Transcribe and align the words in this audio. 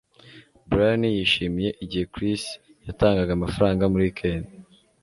brian 0.69 1.03
yishimiye 1.17 1.69
igihe 1.83 2.05
chris 2.13 2.41
yatangaga 2.87 3.31
amafaranga 3.37 3.89
muri 3.91 4.03
wikendi 4.07 4.53